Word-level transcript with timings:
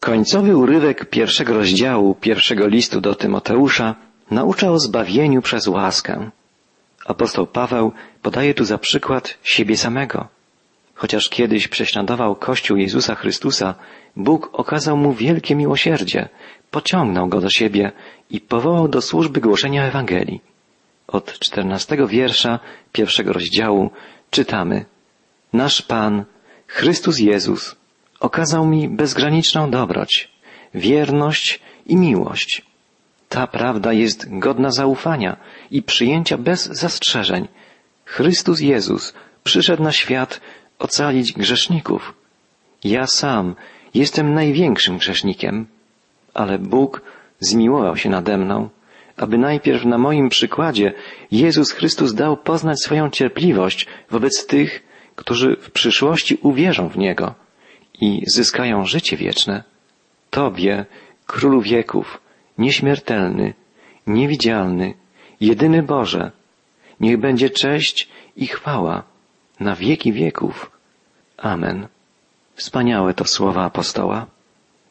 Końcowy 0.00 0.56
urywek 0.56 1.10
pierwszego 1.10 1.54
rozdziału 1.54 2.14
pierwszego 2.14 2.66
listu 2.66 3.00
do 3.00 3.14
Tymoteusza 3.14 3.94
naucza 4.30 4.70
o 4.70 4.78
zbawieniu 4.78 5.42
przez 5.42 5.66
łaskę. 5.66 6.30
Apostoł 7.06 7.46
Paweł 7.46 7.92
podaje 8.22 8.54
tu 8.54 8.64
za 8.64 8.78
przykład 8.78 9.38
siebie 9.42 9.76
samego. 9.76 10.28
Chociaż 10.94 11.28
kiedyś 11.28 11.68
prześladował 11.68 12.36
Kościół 12.36 12.76
Jezusa 12.76 13.14
Chrystusa, 13.14 13.74
Bóg 14.16 14.50
okazał 14.52 14.96
mu 14.96 15.12
wielkie 15.12 15.54
miłosierdzie, 15.54 16.28
pociągnął 16.70 17.28
go 17.28 17.40
do 17.40 17.50
siebie 17.50 17.92
i 18.30 18.40
powołał 18.40 18.88
do 18.88 19.02
służby 19.02 19.40
głoszenia 19.40 19.84
Ewangelii. 19.84 20.40
Od 21.08 21.38
czternastego 21.38 22.06
wiersza 22.06 22.58
pierwszego 22.92 23.32
rozdziału 23.32 23.90
czytamy 24.30 24.84
Nasz 25.52 25.82
Pan, 25.82 26.24
Chrystus 26.66 27.18
Jezus, 27.18 27.76
okazał 28.20 28.66
mi 28.66 28.88
bezgraniczną 28.88 29.70
dobroć, 29.70 30.28
wierność 30.74 31.60
i 31.86 31.96
miłość. 31.96 32.62
Ta 33.28 33.46
prawda 33.46 33.92
jest 33.92 34.38
godna 34.38 34.70
zaufania 34.70 35.36
i 35.70 35.82
przyjęcia 35.82 36.38
bez 36.38 36.66
zastrzeżeń. 36.66 37.48
Chrystus 38.04 38.60
Jezus 38.60 39.14
przyszedł 39.44 39.82
na 39.82 39.92
świat 39.92 40.40
ocalić 40.78 41.32
grzeszników. 41.32 42.14
Ja 42.84 43.06
sam 43.06 43.54
jestem 43.94 44.34
największym 44.34 44.98
grzesznikiem, 44.98 45.66
ale 46.34 46.58
Bóg 46.58 47.02
zmiłował 47.40 47.96
się 47.96 48.10
nade 48.10 48.38
mną, 48.38 48.68
aby 49.16 49.38
najpierw 49.38 49.84
na 49.84 49.98
moim 49.98 50.28
przykładzie 50.28 50.92
Jezus 51.32 51.72
Chrystus 51.72 52.14
dał 52.14 52.36
poznać 52.36 52.82
swoją 52.82 53.10
cierpliwość 53.10 53.86
wobec 54.10 54.46
tych, 54.46 54.82
którzy 55.16 55.56
w 55.56 55.70
przyszłości 55.70 56.38
uwierzą 56.42 56.88
w 56.88 56.98
Niego 56.98 57.34
i 58.00 58.22
zyskają 58.26 58.84
życie 58.86 59.16
wieczne. 59.16 59.64
Tobie, 60.30 60.86
Królu 61.26 61.60
wieków, 61.60 62.20
nieśmiertelny, 62.58 63.54
niewidzialny, 64.06 64.94
jedyny 65.40 65.82
Boże, 65.82 66.30
niech 67.00 67.20
będzie 67.20 67.50
cześć 67.50 68.08
i 68.36 68.46
chwała 68.46 69.02
na 69.60 69.76
wieki 69.76 70.12
wieków. 70.12 70.70
Amen. 71.36 71.88
Wspaniałe 72.54 73.14
to 73.14 73.24
słowa 73.24 73.64
apostoła. 73.64 74.26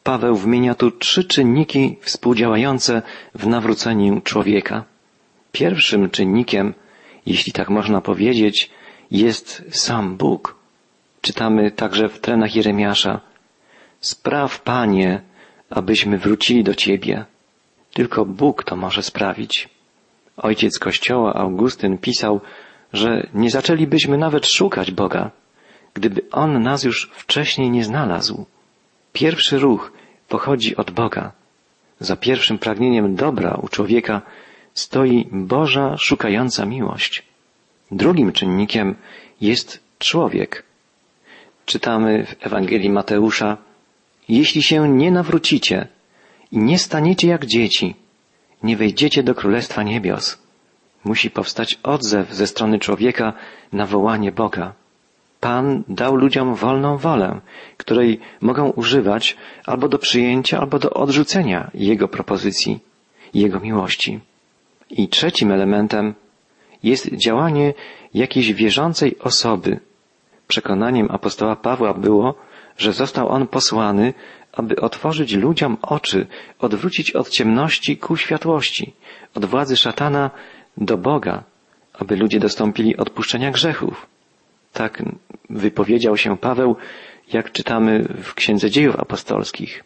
Paweł 0.02 0.36
wymienia 0.36 0.74
tu 0.74 0.90
trzy 0.90 1.24
czynniki 1.24 1.96
współdziałające 2.00 3.02
w 3.34 3.46
nawróceniu 3.46 4.20
człowieka. 4.20 4.84
Pierwszym 5.52 6.10
czynnikiem, 6.10 6.74
jeśli 7.26 7.52
tak 7.52 7.70
można 7.70 8.00
powiedzieć, 8.00 8.70
jest 9.10 9.64
sam 9.70 10.16
Bóg. 10.16 10.59
Czytamy 11.20 11.70
także 11.70 12.08
w 12.08 12.20
trenach 12.20 12.56
Jeremiasza. 12.56 13.20
Spraw, 14.00 14.60
Panie, 14.60 15.20
abyśmy 15.70 16.18
wrócili 16.18 16.64
do 16.64 16.74
Ciebie. 16.74 17.24
Tylko 17.92 18.24
Bóg 18.24 18.64
to 18.64 18.76
może 18.76 19.02
sprawić. 19.02 19.68
Ojciec 20.36 20.78
Kościoła 20.78 21.34
Augustyn 21.34 21.98
pisał, 21.98 22.40
że 22.92 23.26
nie 23.34 23.50
zaczęlibyśmy 23.50 24.18
nawet 24.18 24.46
szukać 24.46 24.90
Boga, 24.90 25.30
gdyby 25.94 26.22
On 26.32 26.62
nas 26.62 26.84
już 26.84 27.10
wcześniej 27.14 27.70
nie 27.70 27.84
znalazł. 27.84 28.46
Pierwszy 29.12 29.58
ruch 29.58 29.92
pochodzi 30.28 30.76
od 30.76 30.90
Boga. 30.90 31.32
Za 32.00 32.16
pierwszym 32.16 32.58
pragnieniem 32.58 33.14
dobra 33.14 33.54
u 33.62 33.68
człowieka 33.68 34.22
stoi 34.74 35.28
Boża 35.32 35.96
szukająca 35.96 36.66
miłość. 36.66 37.22
Drugim 37.90 38.32
czynnikiem 38.32 38.94
jest 39.40 39.80
człowiek. 39.98 40.69
Czytamy 41.70 42.26
w 42.26 42.46
Ewangelii 42.46 42.90
Mateusza, 42.90 43.56
jeśli 44.28 44.62
się 44.62 44.88
nie 44.88 45.10
nawrócicie 45.10 45.86
i 46.52 46.58
nie 46.58 46.78
staniecie 46.78 47.28
jak 47.28 47.46
dzieci, 47.46 47.94
nie 48.62 48.76
wejdziecie 48.76 49.22
do 49.22 49.34
Królestwa 49.34 49.82
Niebios. 49.82 50.38
Musi 51.04 51.30
powstać 51.30 51.78
odzew 51.82 52.34
ze 52.34 52.46
strony 52.46 52.78
człowieka 52.78 53.32
na 53.72 53.86
wołanie 53.86 54.32
Boga. 54.32 54.72
Pan 55.40 55.84
dał 55.88 56.16
ludziom 56.16 56.54
wolną 56.54 56.96
wolę, 56.96 57.40
której 57.76 58.20
mogą 58.40 58.70
używać 58.70 59.36
albo 59.66 59.88
do 59.88 59.98
przyjęcia, 59.98 60.60
albo 60.60 60.78
do 60.78 60.90
odrzucenia 60.90 61.70
Jego 61.74 62.08
propozycji, 62.08 62.80
Jego 63.34 63.60
miłości. 63.60 64.20
I 64.90 65.08
trzecim 65.08 65.52
elementem 65.52 66.14
jest 66.82 67.14
działanie 67.14 67.74
jakiejś 68.14 68.52
wierzącej 68.52 69.18
osoby. 69.18 69.80
Przekonaniem 70.50 71.10
apostoła 71.10 71.56
Pawła 71.56 71.94
było, 71.94 72.34
że 72.78 72.92
został 72.92 73.28
on 73.28 73.46
posłany, 73.46 74.14
aby 74.52 74.76
otworzyć 74.76 75.34
ludziom 75.34 75.76
oczy, 75.82 76.26
odwrócić 76.58 77.10
od 77.10 77.28
ciemności 77.28 77.96
ku 77.96 78.16
światłości, 78.16 78.92
od 79.34 79.44
władzy 79.44 79.76
szatana 79.76 80.30
do 80.76 80.96
Boga, 80.96 81.44
aby 81.92 82.16
ludzie 82.16 82.40
dostąpili 82.40 82.96
odpuszczenia 82.96 83.50
grzechów. 83.50 84.06
Tak 84.72 85.02
wypowiedział 85.50 86.16
się 86.16 86.36
Paweł, 86.36 86.76
jak 87.32 87.52
czytamy 87.52 88.02
w 88.22 88.34
Księdze 88.34 88.70
Dziejów 88.70 88.96
Apostolskich. 88.96 89.84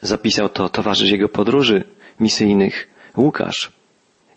Zapisał 0.00 0.48
to 0.48 0.68
towarzysz 0.68 1.10
jego 1.10 1.28
podróży 1.28 1.84
misyjnych, 2.20 2.88
Łukasz. 3.16 3.72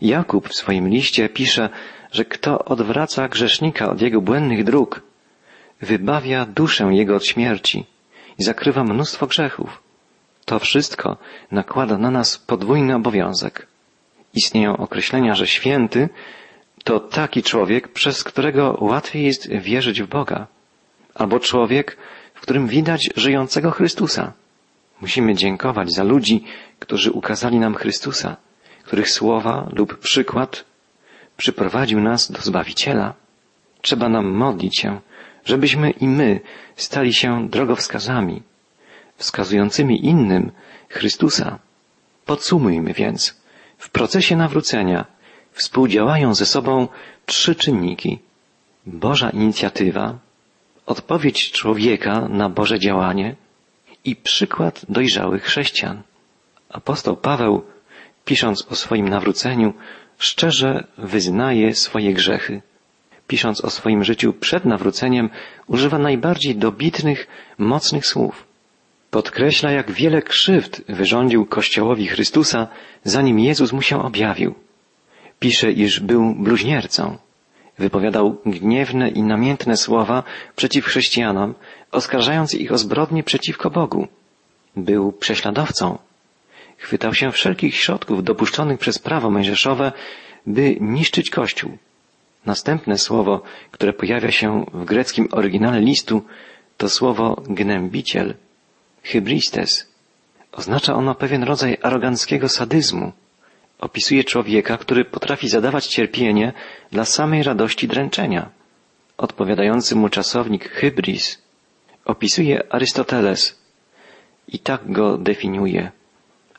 Jakub 0.01 0.49
w 0.49 0.55
swoim 0.55 0.87
liście 0.89 1.29
pisze, 1.29 1.69
że 2.11 2.25
kto 2.25 2.65
odwraca 2.65 3.27
grzesznika 3.27 3.89
od 3.89 4.01
jego 4.01 4.21
błędnych 4.21 4.63
dróg, 4.63 5.01
wybawia 5.81 6.45
duszę 6.45 6.83
jego 6.83 7.15
od 7.15 7.25
śmierci 7.25 7.85
i 8.39 8.43
zakrywa 8.43 8.83
mnóstwo 8.83 9.27
grzechów. 9.27 9.83
To 10.45 10.59
wszystko 10.59 11.17
nakłada 11.51 11.97
na 11.97 12.11
nas 12.11 12.37
podwójny 12.37 12.95
obowiązek. 12.95 13.67
Istnieją 14.33 14.77
określenia, 14.77 15.35
że 15.35 15.47
święty 15.47 16.09
to 16.83 16.99
taki 16.99 17.43
człowiek, 17.43 17.87
przez 17.87 18.23
którego 18.23 18.77
łatwiej 18.81 19.23
jest 19.25 19.49
wierzyć 19.49 20.01
w 20.01 20.07
Boga, 20.07 20.47
albo 21.15 21.39
człowiek, 21.39 21.97
w 22.33 22.41
którym 22.41 22.67
widać 22.67 23.09
żyjącego 23.15 23.71
Chrystusa. 23.71 24.33
Musimy 25.01 25.35
dziękować 25.35 25.93
za 25.93 26.03
ludzi, 26.03 26.43
którzy 26.79 27.11
ukazali 27.11 27.59
nam 27.59 27.75
Chrystusa, 27.75 28.37
których 28.83 29.09
słowa 29.09 29.69
lub 29.73 29.99
przykład 29.99 30.65
przyprowadził 31.39 31.99
nas 32.01 32.31
do 32.31 32.41
Zbawiciela. 32.41 33.13
Trzeba 33.81 34.09
nam 34.09 34.25
modlić 34.31 34.79
się, 34.79 34.99
żebyśmy 35.45 35.91
i 35.91 36.07
my 36.07 36.39
stali 36.75 37.13
się 37.13 37.49
drogowskazami, 37.49 38.41
wskazującymi 39.17 40.05
innym 40.05 40.51
Chrystusa. 40.89 41.59
Podsumujmy 42.25 42.93
więc, 42.93 43.41
w 43.77 43.89
procesie 43.89 44.35
nawrócenia 44.35 45.05
współdziałają 45.51 46.33
ze 46.33 46.45
sobą 46.45 46.87
trzy 47.25 47.55
czynniki. 47.55 48.19
Boża 48.85 49.29
inicjatywa, 49.29 50.17
odpowiedź 50.85 51.51
człowieka 51.51 52.27
na 52.29 52.49
Boże 52.49 52.79
działanie 52.79 53.35
i 54.03 54.15
przykład 54.15 54.85
dojrzałych 54.89 55.43
chrześcijan. 55.43 56.01
Apostoł 56.69 57.15
Paweł, 57.17 57.63
pisząc 58.29 58.65
o 58.71 58.75
swoim 58.75 59.09
nawróceniu, 59.09 59.73
szczerze 60.17 60.87
wyznaje 60.97 61.75
swoje 61.75 62.13
grzechy. 62.13 62.61
Pisząc 63.27 63.61
o 63.61 63.69
swoim 63.69 64.03
życiu 64.03 64.33
przed 64.33 64.65
nawróceniem, 64.65 65.29
używa 65.67 65.97
najbardziej 65.99 66.55
dobitnych, 66.55 67.27
mocnych 67.57 68.05
słów. 68.05 68.45
Podkreśla, 69.11 69.71
jak 69.71 69.91
wiele 69.91 70.21
krzywd 70.21 70.81
wyrządził 70.89 71.45
Kościołowi 71.45 72.07
Chrystusa, 72.07 72.67
zanim 73.03 73.39
Jezus 73.39 73.73
mu 73.73 73.81
się 73.81 74.01
objawił. 74.01 74.55
Pisze, 75.39 75.71
iż 75.71 75.99
był 75.99 76.35
bluźniercą. 76.35 77.17
Wypowiadał 77.77 78.41
gniewne 78.45 79.09
i 79.09 79.21
namiętne 79.23 79.77
słowa 79.77 80.23
przeciw 80.55 80.85
chrześcijanom, 80.85 81.55
oskarżając 81.91 82.53
ich 82.53 82.71
o 82.71 82.77
zbrodnie 82.77 83.23
przeciwko 83.23 83.69
Bogu. 83.69 84.07
Był 84.75 85.11
prześladowcą. 85.11 86.08
Chwytał 86.79 87.13
się 87.13 87.31
wszelkich 87.31 87.75
środków 87.75 88.23
dopuszczonych 88.23 88.79
przez 88.79 88.99
prawo 88.99 89.29
mężeszowe, 89.29 89.91
by 90.45 90.75
niszczyć 90.79 91.29
Kościół. 91.29 91.77
Następne 92.45 92.97
słowo, 92.97 93.41
które 93.71 93.93
pojawia 93.93 94.31
się 94.31 94.65
w 94.73 94.85
greckim 94.85 95.27
oryginale 95.31 95.79
listu, 95.81 96.25
to 96.77 96.89
słowo 96.89 97.43
gnębiciel, 97.49 98.35
hybristes. 99.03 99.91
Oznacza 100.51 100.93
ono 100.93 101.15
pewien 101.15 101.43
rodzaj 101.43 101.77
aroganckiego 101.81 102.49
sadyzmu, 102.49 103.11
opisuje 103.79 104.23
człowieka, 104.23 104.77
który 104.77 105.05
potrafi 105.05 105.49
zadawać 105.49 105.87
cierpienie 105.87 106.53
dla 106.91 107.05
samej 107.05 107.43
radości 107.43 107.87
dręczenia. 107.87 108.49
Odpowiadający 109.17 109.95
mu 109.95 110.09
czasownik 110.09 110.69
hybris 110.69 111.41
opisuje 112.05 112.73
Arystoteles 112.73 113.59
i 114.47 114.59
tak 114.59 114.91
go 114.91 115.17
definiuje. 115.17 115.91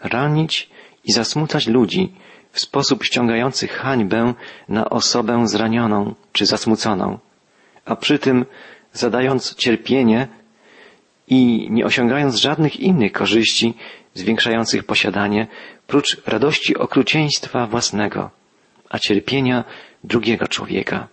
Ranić 0.03 0.71
i 1.05 1.13
zasmucać 1.13 1.67
ludzi 1.67 2.13
w 2.53 2.61
sposób 2.61 3.05
ściągający 3.05 3.69
hańbę 3.69 4.35
na 4.69 4.91
osobę 4.91 5.49
zranioną 5.49 6.15
czy 6.33 6.47
zasmuconą, 6.47 7.19
a 7.85 7.97
przy 7.97 8.19
tym 8.19 8.45
zadając 8.93 9.55
cierpienie 9.55 10.29
i 11.29 11.69
nie 11.71 11.85
osiągając 11.87 12.37
żadnych 12.37 12.81
innych 12.81 13.13
korzyści 13.13 13.75
zwiększających 14.15 14.85
posiadanie, 14.85 15.47
prócz 15.87 16.23
radości 16.27 16.77
okrucieństwa 16.77 17.67
własnego, 17.67 18.31
a 18.89 18.99
cierpienia 18.99 19.65
drugiego 20.05 20.49
człowieka. 20.49 21.09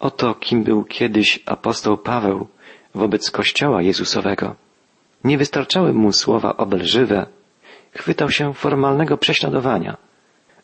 Oto 0.00 0.34
kim 0.34 0.64
był 0.64 0.84
kiedyś 0.84 1.40
apostoł 1.46 1.98
Paweł 1.98 2.48
wobec 2.94 3.30
Kościoła 3.30 3.82
Jezusowego. 3.82 4.56
Nie 5.24 5.38
wystarczały 5.38 5.92
mu 5.92 6.12
słowa 6.12 6.56
obelżywe, 6.56 7.26
chwytał 7.94 8.30
się 8.30 8.54
formalnego 8.54 9.18
prześladowania, 9.18 9.96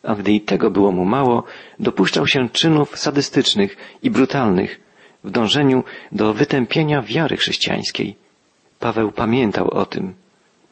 a 0.03 0.15
gdy 0.15 0.31
i 0.31 0.41
tego 0.41 0.71
było 0.71 0.91
mu 0.91 1.05
mało, 1.05 1.43
dopuszczał 1.79 2.27
się 2.27 2.49
czynów 2.49 2.97
sadystycznych 2.97 3.77
i 4.03 4.09
brutalnych 4.11 4.79
w 5.23 5.31
dążeniu 5.31 5.83
do 6.11 6.33
wytępienia 6.33 7.01
wiary 7.01 7.37
chrześcijańskiej. 7.37 8.15
Paweł 8.79 9.11
pamiętał 9.11 9.67
o 9.67 9.85
tym 9.85 10.13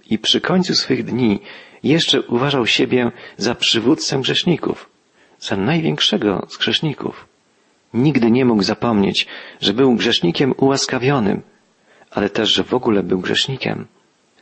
i 0.10 0.20
przy 0.20 0.42
końcu 0.42 0.76
swych 0.76 1.04
dni 1.04 1.40
jeszcze 1.84 2.22
uważał 2.22 2.66
siebie 2.66 3.12
za 3.38 3.56
przywódcę 3.56 4.20
grzeszników, 4.20 4.90
za 5.40 5.56
największego 5.58 6.48
z 6.50 6.58
grzeszników. 6.58 7.26
Nigdy 7.94 8.32
nie 8.32 8.46
mógł 8.46 8.64
zapomnieć, 8.64 9.28
że 9.62 9.74
był 9.74 9.96
grzesznikiem 9.96 10.54
ułaskawionym, 10.58 11.42
ale 12.12 12.30
też, 12.30 12.54
że 12.54 12.64
w 12.64 12.74
ogóle 12.74 13.04
był 13.04 13.20
grzesznikiem. 13.20 13.88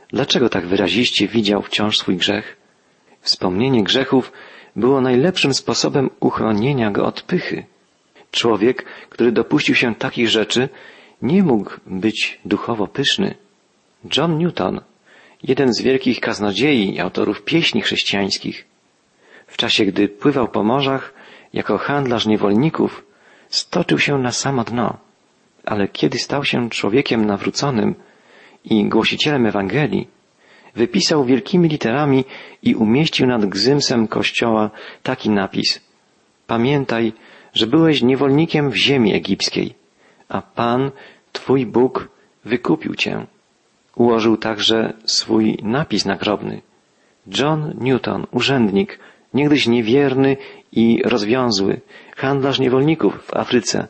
Dlaczego 0.09 0.49
tak 0.49 0.67
wyraziście 0.67 1.27
widział 1.27 1.61
wciąż 1.61 1.97
swój 1.97 2.17
grzech? 2.17 2.57
Wspomnienie 3.21 3.83
grzechów 3.83 4.31
było 4.75 5.01
najlepszym 5.01 5.53
sposobem 5.53 6.09
uchronienia 6.19 6.91
go 6.91 7.05
od 7.05 7.21
pychy. 7.21 7.65
Człowiek, 8.31 8.85
który 9.09 9.31
dopuścił 9.31 9.75
się 9.75 9.95
takich 9.95 10.29
rzeczy, 10.29 10.69
nie 11.21 11.43
mógł 11.43 11.71
być 11.85 12.39
duchowo 12.45 12.87
pyszny. 12.87 13.35
John 14.17 14.37
Newton, 14.37 14.81
jeden 15.43 15.73
z 15.73 15.81
wielkich 15.81 16.19
kaznodziei 16.19 16.95
i 16.95 16.99
autorów 16.99 17.41
pieśni 17.41 17.81
chrześcijańskich, 17.81 18.65
w 19.47 19.57
czasie 19.57 19.85
gdy 19.85 20.07
pływał 20.07 20.47
po 20.47 20.63
morzach 20.63 21.13
jako 21.53 21.77
handlarz 21.77 22.25
niewolników, 22.25 23.03
stoczył 23.49 23.99
się 23.99 24.17
na 24.17 24.31
samo 24.31 24.63
dno, 24.63 24.97
ale 25.65 25.87
kiedy 25.87 26.19
stał 26.19 26.45
się 26.45 26.69
człowiekiem 26.69 27.25
nawróconym 27.25 27.95
i 28.65 28.89
głosicielem 28.89 29.45
Ewangelii, 29.45 30.07
wypisał 30.75 31.25
wielkimi 31.25 31.69
literami 31.69 32.25
i 32.63 32.75
umieścił 32.75 33.27
nad 33.27 33.45
gzymsem 33.45 34.07
kościoła 34.07 34.69
taki 35.03 35.29
napis. 35.29 35.81
Pamiętaj, 36.47 37.13
że 37.53 37.67
byłeś 37.67 38.01
niewolnikiem 38.01 38.69
w 38.69 38.75
ziemi 38.75 39.13
egipskiej, 39.13 39.73
a 40.29 40.41
Pan, 40.41 40.91
Twój 41.33 41.65
Bóg, 41.65 42.09
wykupił 42.45 42.95
Cię. 42.95 43.25
Ułożył 43.95 44.37
także 44.37 44.93
swój 45.05 45.57
napis 45.63 46.05
nagrobny. 46.05 46.61
John 47.39 47.73
Newton, 47.79 48.27
urzędnik, 48.31 48.99
niegdyś 49.33 49.67
niewierny 49.67 50.37
i 50.71 51.01
rozwiązły, 51.05 51.81
handlarz 52.15 52.59
niewolników 52.59 53.23
w 53.23 53.33
Afryce, 53.33 53.87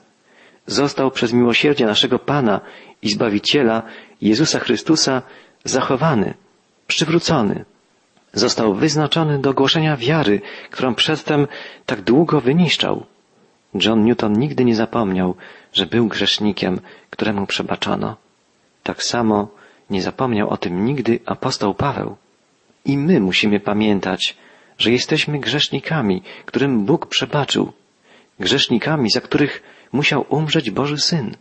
został 0.66 1.12
przez 1.12 1.34
miłosierdzie 1.34 1.86
naszego 1.86 2.20
Pana 2.20 2.62
i 3.02 3.10
Zbawiciela 3.10 3.84
Jezusa 4.22 4.60
Chrystusa 4.60 5.22
zachowany, 5.64 6.34
przywrócony. 6.88 7.66
Został 8.34 8.74
wyznaczony 8.74 9.40
do 9.40 9.54
głoszenia 9.54 9.98
wiary, 9.98 10.42
którą 10.72 10.96
przedtem 10.96 11.48
tak 11.86 12.02
długo 12.02 12.42
wyniszczał. 12.42 13.06
John 13.74 14.06
Newton 14.06 14.34
nigdy 14.34 14.66
nie 14.66 14.76
zapomniał, 14.76 15.36
że 15.74 15.86
był 15.86 16.08
grzesznikiem, 16.08 16.80
któremu 17.10 17.48
przebaczano. 17.48 18.16
Tak 18.84 19.04
samo 19.04 19.48
nie 19.90 20.02
zapomniał 20.02 20.50
o 20.50 20.58
tym 20.58 20.86
nigdy 20.86 21.20
apostoł 21.26 21.74
Paweł. 21.74 22.16
I 22.86 22.98
my 22.98 23.20
musimy 23.20 23.60
pamiętać, 23.60 24.38
że 24.78 24.92
jesteśmy 24.92 25.40
grzesznikami, 25.40 26.24
którym 26.46 26.86
Bóg 26.86 27.06
przebaczył, 27.06 27.72
grzesznikami, 28.40 29.10
za 29.10 29.22
których 29.22 29.64
musiał 29.92 30.26
umrzeć 30.30 30.72
Boży 30.72 30.98
Syn. 30.98 31.36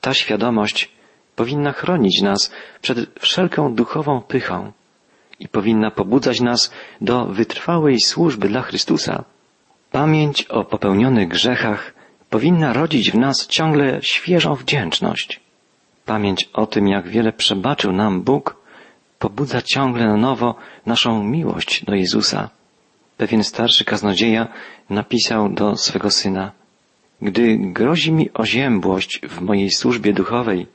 Ta 0.00 0.14
świadomość 0.14 0.93
powinna 1.36 1.72
chronić 1.72 2.22
nas 2.22 2.52
przed 2.82 2.98
wszelką 3.18 3.74
duchową 3.74 4.20
pychą 4.20 4.72
i 5.40 5.48
powinna 5.48 5.90
pobudzać 5.90 6.40
nas 6.40 6.72
do 7.00 7.24
wytrwałej 7.24 8.00
służby 8.00 8.48
dla 8.48 8.62
Chrystusa. 8.62 9.24
Pamięć 9.92 10.42
o 10.42 10.64
popełnionych 10.64 11.28
grzechach 11.28 11.94
powinna 12.30 12.72
rodzić 12.72 13.10
w 13.10 13.14
nas 13.14 13.46
ciągle 13.46 13.98
świeżą 14.02 14.54
wdzięczność. 14.54 15.40
Pamięć 16.06 16.50
o 16.52 16.66
tym, 16.66 16.88
jak 16.88 17.08
wiele 17.08 17.32
przebaczył 17.32 17.92
nam 17.92 18.22
Bóg, 18.22 18.56
pobudza 19.18 19.62
ciągle 19.62 20.06
na 20.06 20.16
nowo 20.16 20.54
naszą 20.86 21.24
miłość 21.24 21.84
do 21.84 21.94
Jezusa. 21.94 22.50
Pewien 23.16 23.44
starszy 23.44 23.84
kaznodzieja 23.84 24.48
napisał 24.90 25.48
do 25.48 25.76
swego 25.76 26.10
syna, 26.10 26.52
gdy 27.22 27.58
grozi 27.58 28.12
mi 28.12 28.30
oziębłość 28.34 29.20
w 29.20 29.40
mojej 29.40 29.70
służbie 29.70 30.12
duchowej, 30.12 30.66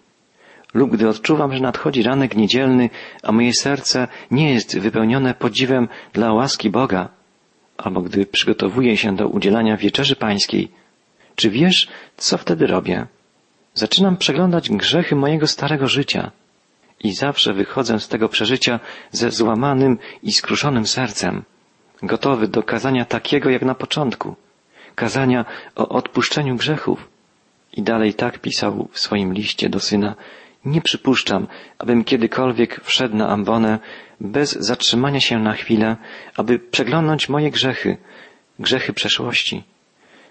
lub 0.73 0.91
gdy 0.91 1.09
odczuwam, 1.09 1.53
że 1.53 1.59
nadchodzi 1.59 2.03
ranek 2.03 2.35
niedzielny, 2.35 2.89
a 3.23 3.31
moje 3.31 3.53
serce 3.53 4.07
nie 4.31 4.53
jest 4.53 4.79
wypełnione 4.79 5.33
podziwem 5.33 5.87
dla 6.13 6.33
łaski 6.33 6.69
Boga, 6.69 7.09
albo 7.77 8.01
gdy 8.01 8.25
przygotowuję 8.25 8.97
się 8.97 9.15
do 9.15 9.27
udzielania 9.27 9.77
wieczerzy 9.77 10.15
pańskiej, 10.15 10.71
czy 11.35 11.49
wiesz, 11.49 11.87
co 12.17 12.37
wtedy 12.37 12.67
robię? 12.67 13.07
Zaczynam 13.73 14.17
przeglądać 14.17 14.69
grzechy 14.69 15.15
mojego 15.15 15.47
starego 15.47 15.87
życia 15.87 16.31
i 16.99 17.13
zawsze 17.13 17.53
wychodzę 17.53 17.99
z 17.99 18.07
tego 18.07 18.29
przeżycia 18.29 18.79
ze 19.11 19.31
złamanym 19.31 19.97
i 20.23 20.31
skruszonym 20.31 20.87
sercem, 20.87 21.43
gotowy 22.03 22.47
do 22.47 22.63
kazania 22.63 23.05
takiego 23.05 23.49
jak 23.49 23.61
na 23.61 23.75
początku, 23.75 24.35
kazania 24.95 25.45
o 25.75 25.89
odpuszczeniu 25.89 26.55
grzechów. 26.55 27.09
I 27.73 27.81
dalej 27.81 28.13
tak 28.13 28.39
pisał 28.39 28.87
w 28.91 28.99
swoim 28.99 29.33
liście 29.33 29.69
do 29.69 29.79
syna, 29.79 30.15
nie 30.65 30.81
przypuszczam, 30.81 31.47
abym 31.77 32.03
kiedykolwiek 32.03 32.81
wszedł 32.83 33.15
na 33.15 33.29
ambonę 33.29 33.79
bez 34.21 34.51
zatrzymania 34.51 35.19
się 35.19 35.39
na 35.39 35.53
chwilę, 35.53 35.97
aby 36.35 36.59
przeglądnąć 36.59 37.29
moje 37.29 37.51
grzechy, 37.51 37.97
grzechy 38.59 38.93
przeszłości. 38.93 39.63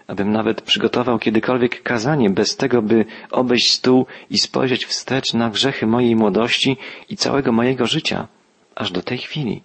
Abym 0.06 0.32
nawet 0.32 0.62
przygotował 0.62 1.18
kiedykolwiek 1.18 1.82
kazanie 1.82 2.30
bez 2.30 2.56
tego, 2.56 2.82
by 2.82 3.04
obejść 3.30 3.72
stół 3.72 4.06
i 4.30 4.38
spojrzeć 4.38 4.86
wstecz 4.86 5.34
na 5.34 5.50
grzechy 5.50 5.86
mojej 5.86 6.16
młodości 6.16 6.76
i 7.08 7.16
całego 7.16 7.52
mojego 7.52 7.86
życia, 7.86 8.28
aż 8.74 8.90
do 8.90 9.02
tej 9.02 9.18
chwili. 9.18 9.62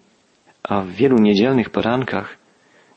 A 0.64 0.82
w 0.82 0.90
wielu 0.90 1.18
niedzielnych 1.18 1.70
porankach, 1.70 2.38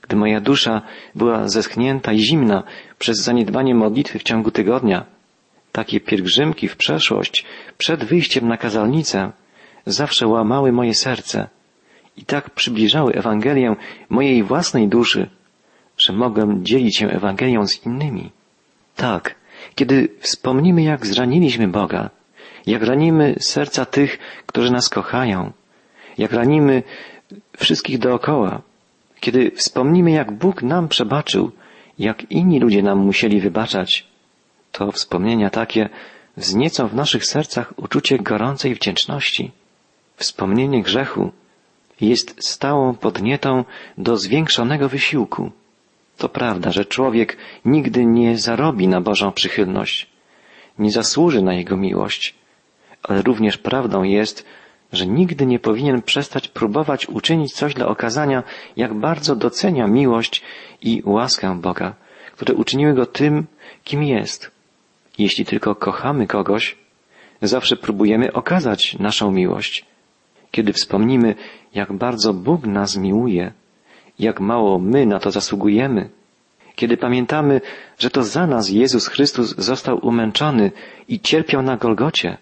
gdy 0.02 0.16
moja 0.16 0.40
dusza 0.40 0.82
była 1.14 1.49
zeschnięta 1.49 2.12
i 2.12 2.18
zimna 2.18 2.62
przez 2.99 3.18
zaniedbanie 3.18 3.75
modlitwy 3.75 4.18
w 4.18 4.23
ciągu 4.23 4.50
tygodnia, 4.50 5.04
takie 5.76 6.00
pielgrzymki 6.00 6.68
w 6.68 6.76
przeszłość, 6.76 7.45
przed 7.78 8.04
wyjściem 8.04 8.49
na 8.49 8.56
kazalnicę, 8.56 9.33
zawsze 9.87 10.26
łamały 10.26 10.73
moje 10.73 10.95
serce 10.95 11.49
i 12.16 12.25
tak 12.25 12.50
przybliżały 12.50 13.12
Ewangelię 13.12 13.76
mojej 14.09 14.42
własnej 14.42 14.88
duszy, 14.88 15.30
że 15.99 16.12
mogłem 16.12 16.64
dzielić 16.64 16.97
się 16.97 17.09
Ewangelią 17.09 17.66
z 17.66 17.87
innymi. 17.87 18.30
Tak, 18.97 19.35
kiedy 19.75 20.09
wspomnimy, 20.21 20.83
jak 20.83 21.06
zraniliśmy 21.06 21.68
Boga, 21.68 22.11
jak 22.66 22.83
ranimy 22.83 23.35
serca 23.38 23.85
tych, 23.85 24.18
którzy 24.47 24.73
nas 24.73 24.88
kochają, 24.88 25.52
jak 26.18 26.33
ranimy 26.33 26.83
wszystkich 27.56 27.99
dookoła, 27.99 28.62
kiedy 29.21 29.50
wspomnimy, 29.50 30.11
jak 30.11 30.33
Bóg 30.33 30.62
nam 30.62 30.88
przebaczył, 30.88 31.50
jak 31.99 32.30
inni 32.30 32.61
ludzie 32.61 32.83
nam 32.83 32.99
musieli 32.99 33.40
wybaczać, 33.40 34.15
to 34.78 34.92
wspomnienia 34.92 35.50
takie 35.50 35.88
wzniecą 36.37 36.88
w 36.88 36.95
naszych 36.95 37.25
sercach 37.26 37.73
uczucie 37.76 38.18
gorącej 38.18 38.75
wdzięczności. 38.75 39.52
Wspomnienie 40.16 40.83
grzechu 40.83 41.33
jest 42.00 42.45
stałą 42.45 42.95
podnietą 42.95 43.64
do 43.99 44.16
zwiększonego 44.16 44.88
wysiłku. 44.88 45.50
To 46.16 46.28
prawda, 46.28 46.73
że 46.73 46.85
człowiek 46.85 47.37
nigdy 47.64 48.04
nie 48.04 48.38
zarobi 48.38 48.88
na 48.88 49.00
Bożą 49.00 49.33
przychylność, 49.33 50.06
nie 50.78 50.90
zasłuży 50.90 51.42
na 51.42 51.54
Jego 51.54 51.76
miłość, 51.76 52.35
ale 53.02 53.23
również 53.23 53.59
prawdą 53.59 54.02
jest, 54.02 54.45
że 54.92 55.06
nigdy 55.06 55.47
nie 55.47 55.59
powinien 55.59 56.02
przestać 56.02 56.49
próbować 56.49 57.09
uczynić 57.09 57.52
coś 57.52 57.75
dla 57.75 57.87
okazania, 57.88 58.42
jak 58.76 58.95
bardzo 58.95 59.37
docenia 59.37 59.87
miłość 59.87 60.42
i 60.83 61.02
łaskę 61.04 61.61
Boga, 61.61 61.95
które 62.33 62.54
uczyniły 62.54 62.95
go 62.95 63.06
tym, 63.06 63.47
kim 63.85 64.02
jest. 64.02 64.55
Jeśli 65.18 65.44
tylko 65.44 65.75
kochamy 65.75 66.26
kogoś, 66.26 66.76
zawsze 67.42 67.76
próbujemy 67.76 68.32
okazać 68.32 68.99
naszą 68.99 69.30
miłość. 69.30 69.85
Kiedy 70.50 70.73
wspomnimy, 70.73 71.35
jak 71.75 71.92
bardzo 71.92 72.35
Bóg 72.35 72.66
nas 72.66 72.96
miłuje, 72.96 73.52
jak 74.18 74.40
mało 74.40 74.78
my 74.78 75.06
na 75.06 75.18
to 75.18 75.30
zasługujemy, 75.30 76.11
kiedy 76.75 76.96
pamiętamy, 76.96 77.61
że 77.99 78.11
to 78.11 78.23
za 78.23 78.46
nas 78.46 78.70
Jezus 78.70 79.06
Chrystus 79.08 79.54
został 79.56 80.06
umęczony 80.06 80.73
i 81.08 81.20
cierpiał 81.20 81.62
na 81.62 81.76
Golgocie, 81.76 82.38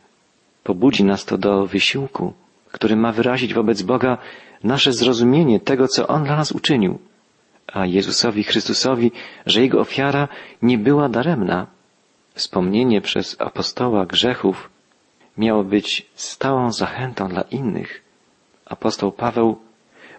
Pobudzi 0.65 1.05
nas 1.05 1.25
to 1.25 1.39
do 1.39 1.67
wysiłku, 1.67 2.33
który 2.73 2.97
ma 2.97 3.13
wyrazić 3.13 3.55
wobec 3.55 3.83
Boga 3.83 4.19
nasze 4.65 4.93
zrozumienie 4.93 5.61
tego, 5.61 5.89
co 5.89 6.07
On 6.09 6.25
dla 6.25 6.37
nas 6.37 6.53
uczynił, 6.53 6.99
a 7.73 7.87
Jezusowi 7.87 8.43
Chrystusowi, 8.45 9.13
że 9.47 9.61
Jego 9.61 9.81
ofiara 9.81 10.29
nie 10.63 10.79
była 10.79 11.09
daremna. 11.09 11.74
Wspomnienie 12.35 13.01
przez 13.01 13.37
apostoła 13.39 14.07
grzechów 14.07 14.71
miało 15.39 15.65
być 15.65 16.07
stałą 16.15 16.73
zachętą 16.73 17.29
dla 17.29 17.43
innych. 17.43 18.03
Apostoł 18.67 19.13
Paweł 19.13 19.59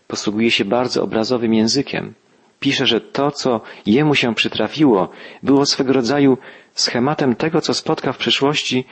posługuje 0.08 0.52
się 0.52 0.66
bardzo 0.66 1.04
obrazowym 1.04 1.54
językiem. 1.54 2.14
Pisze, 2.60 2.86
że 2.86 3.02
to, 3.02 3.32
co 3.32 3.62
jemu 3.86 4.16
się 4.16 4.36
przytrafiło, 4.36 5.10
było 5.44 5.66
swego 5.66 5.94
rodzaju 5.94 6.38
schematem 6.74 7.36
tego, 7.36 7.62
co 7.62 7.74
spotka 7.74 8.14
w 8.14 8.18
przyszłości 8.18 8.86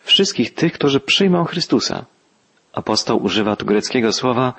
wszystkich 0.00 0.54
tych, 0.54 0.72
którzy 0.72 1.00
przyjmą 1.00 1.44
Chrystusa. 1.44 2.04
Apostoł 2.72 3.22
używa 3.22 3.56
tu 3.56 3.66
greckiego 3.66 4.12
słowa 4.12 4.54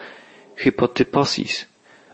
hypotyposis, 0.56 1.66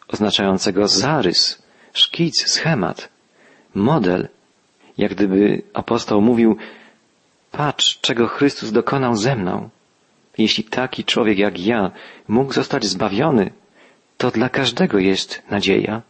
oznaczającego 0.08 0.88
zarys, 0.88 1.64
szkic, 1.94 2.48
schemat, 2.50 3.10
model. 3.76 4.28
Jak 4.98 5.12
gdyby 5.12 5.62
apostoł 5.74 6.22
mówił, 6.22 6.58
patrz, 7.52 8.00
czego 8.02 8.28
Chrystus 8.28 8.72
dokonał 8.72 9.16
ze 9.16 9.36
mną. 9.36 9.70
Jeśli 10.38 10.64
taki 10.64 11.04
człowiek 11.04 11.38
jak 11.38 11.60
ja 11.60 11.92
mógł 12.28 12.54
zostać 12.54 12.86
zbawiony, 12.86 13.52
to 14.18 14.32
dla 14.32 14.50
każdego 14.50 15.00
jest 15.00 15.42
nadzieja. 15.50 16.02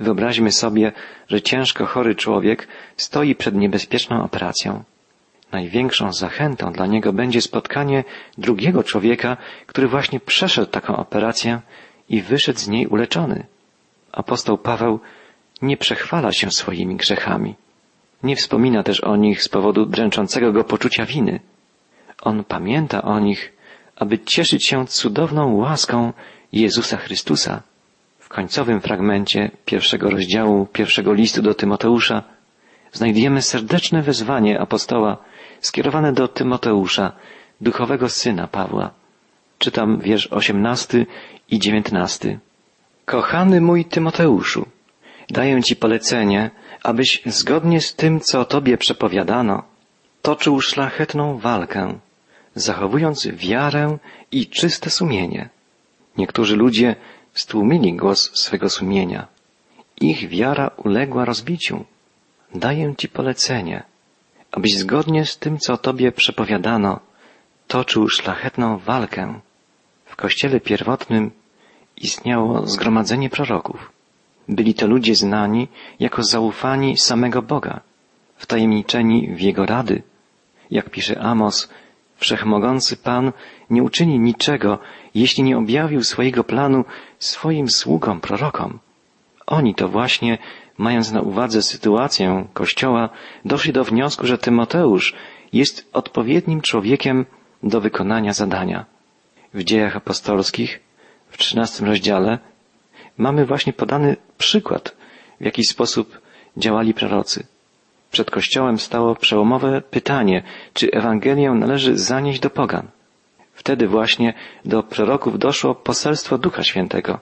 Wyobraźmy 0.00 0.52
sobie, 0.52 0.92
że 1.28 1.42
ciężko 1.42 1.86
chory 1.86 2.14
człowiek 2.14 2.68
stoi 2.96 3.34
przed 3.34 3.54
niebezpieczną 3.54 4.24
operacją. 4.24 4.84
Największą 5.52 6.12
zachętą 6.12 6.72
dla 6.72 6.86
niego 6.86 7.12
będzie 7.12 7.40
spotkanie 7.40 8.04
drugiego 8.38 8.84
człowieka, 8.84 9.36
który 9.66 9.88
właśnie 9.88 10.20
przeszedł 10.20 10.70
taką 10.70 10.96
operację 10.96 11.60
i 12.08 12.22
wyszedł 12.22 12.58
z 12.58 12.68
niej 12.68 12.86
uleczony. 12.86 13.46
Apostoł 14.12 14.58
Paweł 14.58 15.00
nie 15.62 15.76
przechwala 15.76 16.32
się 16.32 16.50
swoimi 16.50 16.96
grzechami. 16.96 17.54
Nie 18.22 18.36
wspomina 18.36 18.82
też 18.82 19.00
o 19.00 19.16
nich 19.16 19.42
z 19.42 19.48
powodu 19.48 19.86
dręczącego 19.86 20.52
go 20.52 20.64
poczucia 20.64 21.06
winy. 21.06 21.40
On 22.22 22.44
pamięta 22.44 23.02
o 23.02 23.20
nich, 23.20 23.52
aby 23.96 24.18
cieszyć 24.18 24.66
się 24.66 24.86
cudowną 24.86 25.56
łaską 25.56 26.12
Jezusa 26.52 26.96
Chrystusa. 26.96 27.62
W 28.18 28.28
końcowym 28.28 28.80
fragmencie 28.80 29.50
pierwszego 29.64 30.10
rozdziału 30.10 30.66
pierwszego 30.66 31.12
listu 31.12 31.42
do 31.42 31.54
Tymoteusza 31.54 32.22
znajdujemy 32.92 33.42
serdeczne 33.42 34.02
wezwanie 34.02 34.60
apostoła 34.60 35.16
skierowane 35.60 36.12
do 36.12 36.28
Tymoteusza, 36.28 37.12
duchowego 37.60 38.08
syna 38.08 38.46
Pawła. 38.46 38.90
Czytam 39.58 39.98
wiersz 40.00 40.26
osiemnasty 40.26 41.06
i 41.50 41.58
dziewiętnasty. 41.58 42.38
Kochany 43.04 43.60
mój 43.60 43.84
Tymoteuszu, 43.84 44.66
daję 45.30 45.62
Ci 45.62 45.76
polecenie, 45.76 46.50
abyś 46.82 47.22
zgodnie 47.26 47.80
z 47.80 47.94
tym, 47.94 48.20
co 48.20 48.44
Tobie 48.44 48.78
przepowiadano, 48.78 49.62
toczył 50.22 50.60
szlachetną 50.60 51.38
walkę, 51.38 51.98
zachowując 52.54 53.26
wiarę 53.26 53.98
i 54.32 54.46
czyste 54.46 54.90
sumienie. 54.90 55.48
Niektórzy 56.16 56.56
ludzie 56.56 56.96
stłumili 57.34 57.96
głos 57.96 58.30
swego 58.34 58.70
sumienia. 58.70 59.26
Ich 60.00 60.28
wiara 60.28 60.70
uległa 60.76 61.24
rozbiciu. 61.24 61.84
Daję 62.54 62.94
Ci 62.98 63.08
polecenie, 63.08 63.82
abyś 64.52 64.78
zgodnie 64.78 65.26
z 65.26 65.38
tym, 65.38 65.58
co 65.58 65.76
Tobie 65.76 66.12
przepowiadano, 66.12 67.00
toczył 67.68 68.08
szlachetną 68.08 68.78
walkę. 68.78 69.40
W 70.04 70.16
kościele 70.16 70.60
pierwotnym 70.60 71.30
istniało 71.96 72.66
zgromadzenie 72.66 73.30
proroków. 73.30 73.99
Byli 74.50 74.74
to 74.74 74.86
ludzie 74.86 75.14
znani 75.14 75.68
jako 76.00 76.22
zaufani 76.22 76.98
samego 76.98 77.42
Boga, 77.42 77.80
wtajemniczeni 78.36 79.28
w 79.36 79.40
Jego 79.40 79.66
rady. 79.66 80.02
Jak 80.70 80.90
pisze 80.90 81.20
Amos, 81.20 81.68
Wszechmogący 82.16 82.96
Pan 82.96 83.32
nie 83.70 83.82
uczyni 83.82 84.18
niczego, 84.18 84.78
jeśli 85.14 85.42
nie 85.42 85.58
objawił 85.58 86.04
swojego 86.04 86.44
planu 86.44 86.84
swoim 87.18 87.68
sługom, 87.70 88.20
prorokom. 88.20 88.78
Oni 89.46 89.74
to 89.74 89.88
właśnie, 89.88 90.38
mając 90.78 91.12
na 91.12 91.20
uwadze 91.20 91.62
sytuację 91.62 92.46
Kościoła, 92.52 93.08
doszli 93.44 93.72
do 93.72 93.84
wniosku, 93.84 94.26
że 94.26 94.38
Tymoteusz 94.38 95.14
jest 95.52 95.88
odpowiednim 95.92 96.60
człowiekiem 96.60 97.26
do 97.62 97.80
wykonania 97.80 98.32
zadania. 98.32 98.84
W 99.54 99.64
dziejach 99.64 99.96
apostolskich, 99.96 100.80
w 101.30 101.38
trzynastym 101.38 101.86
rozdziale, 101.86 102.38
mamy 103.20 103.46
właśnie 103.46 103.72
podany 103.72 104.16
przykład, 104.38 104.96
w 105.40 105.44
jaki 105.44 105.64
sposób 105.64 106.20
działali 106.56 106.94
prorocy. 106.94 107.46
Przed 108.10 108.30
Kościołem 108.30 108.78
stało 108.78 109.14
przełomowe 109.14 109.80
pytanie, 109.80 110.42
czy 110.74 110.90
Ewangelię 110.90 111.50
należy 111.50 111.98
zanieść 111.98 112.40
do 112.40 112.50
pogan. 112.50 112.86
Wtedy 113.54 113.88
właśnie 113.88 114.34
do 114.64 114.82
proroków 114.82 115.38
doszło 115.38 115.74
poselstwo 115.74 116.38
Ducha 116.38 116.62
Świętego. 116.62 117.18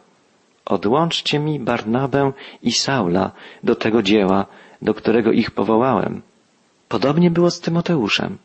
Odłączcie 0.65 1.39
mi 1.39 1.61
Barnabę 1.61 2.33
i 2.63 2.73
Saula 2.73 3.31
do 3.63 3.75
tego 3.75 4.03
dzieła, 4.03 4.47
do 4.83 4.95
którego 4.95 5.33
ich 5.33 5.51
powołałem. 5.51 6.23
Podobnie 6.89 7.31
było 7.31 7.51
z 7.51 7.61
Tymoteuszem. 7.61 8.39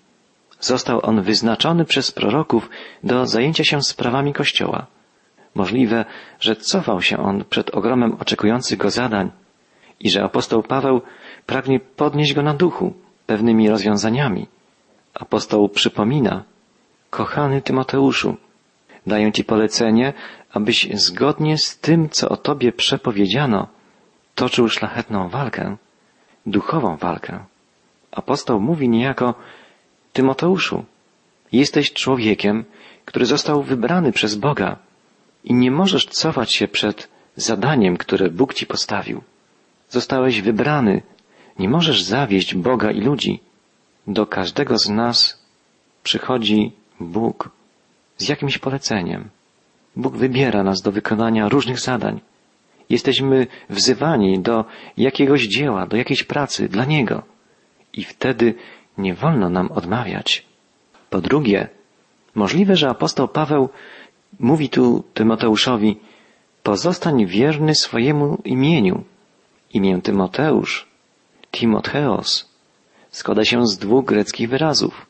Został 0.60 1.00
on 1.04 1.22
wyznaczony 1.22 1.86
przez 1.86 2.12
proroków 2.12 2.70
do 3.04 3.26
zajęcia 3.26 3.64
się 3.64 3.82
sprawami 3.82 4.34
Kościoła. 4.34 4.86
Możliwe, 5.56 6.06
że 6.40 6.56
cofał 6.56 7.02
się 7.02 7.18
on 7.18 7.44
przed 7.50 7.70
ogromem 7.76 8.18
oczekujących 8.20 8.78
go 8.78 8.90
zadań 8.90 9.32
i 10.00 10.10
że 10.10 10.24
apostoł 10.24 10.64
Paweł 10.64 11.02
pragnie 11.46 11.80
podnieść 11.80 12.34
go 12.34 12.42
na 12.42 12.54
duchu 12.54 12.94
pewnymi 13.26 13.70
rozwiązaniami. 13.70 14.48
Apostoł 15.14 15.70
przypomina, 15.70 16.44
kochany 17.10 17.62
Tymoteuszu, 17.62 18.38
daję 19.08 19.32
Ci 19.32 19.44
polecenie, 19.44 20.14
abyś 20.54 20.90
zgodnie 20.94 21.58
z 21.58 21.80
tym, 21.80 22.10
co 22.10 22.30
o 22.30 22.38
Tobie 22.38 22.72
przepowiedziano, 22.72 23.68
toczył 24.36 24.70
szlachetną 24.70 25.30
walkę, 25.30 25.78
duchową 26.46 26.98
walkę. 26.98 27.40
Apostoł 28.12 28.60
mówi 28.60 28.90
niejako, 28.90 29.34
Tymoteuszu, 30.14 30.86
jesteś 31.52 31.94
człowiekiem, 31.94 32.66
który 33.06 33.26
został 33.26 33.64
wybrany 33.64 34.12
przez 34.12 34.36
Boga 34.36 34.78
i 35.44 35.54
nie 35.54 35.72
możesz 35.72 36.06
cofać 36.06 36.52
się 36.52 36.68
przed 36.68 37.10
zadaniem, 37.36 37.98
które 37.98 38.30
Bóg 38.30 38.54
Ci 38.54 38.66
postawił. 38.66 39.22
Zostałeś 39.90 40.42
wybrany 40.42 41.02
nie 41.60 41.70
możesz 41.70 42.04
zawieść 42.04 42.56
Boga 42.56 42.92
i 42.92 43.02
ludzi. 43.02 43.40
Do 44.08 44.26
każdego 44.26 44.78
z 44.78 44.90
nas 44.90 45.46
przychodzi 46.04 46.72
Bóg 47.00 47.50
z 48.18 48.30
jakimś 48.30 48.58
poleceniem. 48.58 49.30
Bóg 49.96 50.18
wybiera 50.18 50.64
nas 50.64 50.82
do 50.82 50.92
wykonania 50.92 51.50
różnych 51.50 51.80
zadań. 51.80 52.20
Jesteśmy 52.90 53.48
wzywani 53.70 54.40
do 54.40 54.66
jakiegoś 54.98 55.42
dzieła, 55.48 55.88
do 55.88 55.98
jakiejś 55.98 56.24
pracy 56.24 56.70
dla 56.70 56.86
Niego. 56.86 57.24
I 57.94 58.04
wtedy 58.04 58.54
nie 58.98 59.14
wolno 59.14 59.50
nam 59.50 59.72
odmawiać. 59.72 60.46
Po 61.10 61.22
drugie, 61.22 61.68
możliwe, 62.36 62.76
że 62.76 62.90
apostoł 62.90 63.28
Paweł 63.28 63.70
mówi 64.40 64.70
tu 64.70 65.04
Tymoteuszowi, 65.14 66.00
pozostań 66.64 67.26
wierny 67.26 67.76
swojemu 67.76 68.42
imieniu. 68.46 69.04
Imię 69.74 70.02
Tymoteusz 70.02 70.88
Timotheos 71.52 72.50
składa 73.12 73.46
się 73.46 73.68
z 73.68 73.78
dwóch 73.78 74.06
greckich 74.06 74.50
wyrazów. 74.50 75.06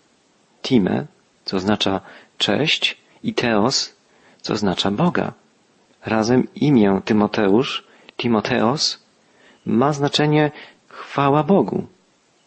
Time, 0.61 1.05
co 1.45 1.57
oznacza 1.57 2.01
cześć, 2.37 2.97
i 3.23 3.33
Theos, 3.33 3.95
co 4.41 4.53
oznacza 4.53 4.91
Boga. 4.91 5.33
Razem 6.05 6.47
imię 6.55 7.01
Tymoteusz, 7.05 7.83
Timotheos, 8.17 9.03
ma 9.65 9.93
znaczenie 9.93 10.51
chwała 10.87 11.43
Bogu. 11.43 11.87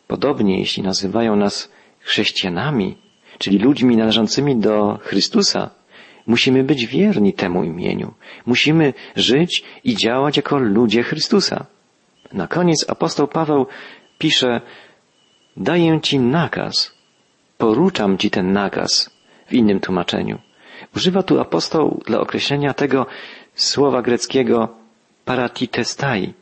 Podobnie, 0.06 0.58
jeśli 0.58 0.82
nazywają 0.82 1.36
nas 1.36 1.70
chrześcijanami, 2.00 2.98
czyli 3.38 3.58
ludźmi 3.58 3.96
należącymi 3.96 4.56
do 4.56 4.98
Chrystusa, 5.02 5.70
musimy 6.26 6.64
być 6.64 6.86
wierni 6.86 7.32
temu 7.32 7.64
imieniu. 7.64 8.14
Musimy 8.46 8.94
żyć 9.16 9.64
i 9.84 9.96
działać 9.96 10.36
jako 10.36 10.58
ludzie 10.58 11.02
Chrystusa. 11.02 11.66
Na 12.32 12.46
koniec 12.46 12.84
apostoł 12.88 13.28
Paweł 13.28 13.66
pisze, 14.18 14.60
daję 15.56 16.00
ci 16.00 16.18
nakaz, 16.18 16.94
poruczam 17.58 18.18
ci 18.18 18.30
ten 18.30 18.52
nakaz 18.52 19.10
w 19.46 19.52
innym 19.52 19.80
tłumaczeniu. 19.80 20.38
Używa 20.96 21.22
tu 21.22 21.40
apostoł 21.40 22.02
dla 22.06 22.20
określenia 22.20 22.74
tego 22.74 23.06
słowa 23.54 24.02
greckiego 24.02 24.68
paratitestai. 25.24 26.34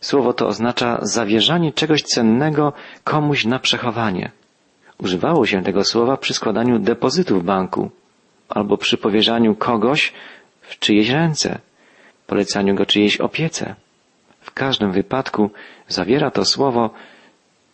Słowo 0.00 0.32
to 0.32 0.46
oznacza 0.46 0.98
zawierzanie 1.02 1.72
czegoś 1.72 2.02
cennego 2.02 2.72
komuś 3.04 3.44
na 3.44 3.58
przechowanie. 3.58 4.30
Używało 4.98 5.46
się 5.46 5.62
tego 5.62 5.84
słowa 5.84 6.16
przy 6.16 6.34
składaniu 6.34 6.78
depozytu 6.78 7.40
w 7.40 7.44
banku 7.44 7.90
albo 8.48 8.76
przy 8.76 8.96
powierzaniu 8.96 9.54
kogoś 9.54 10.12
w 10.60 10.78
czyjeś 10.78 11.08
ręce, 11.10 11.58
polecaniu 12.26 12.74
go 12.74 12.86
czyjejś 12.86 13.16
opiece. 13.16 13.74
W 14.40 14.50
każdym 14.50 14.92
wypadku 14.92 15.50
zawiera 15.88 16.30
to 16.30 16.44
słowo 16.44 16.90